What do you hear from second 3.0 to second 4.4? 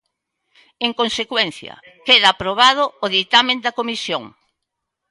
o ditame da Comisión.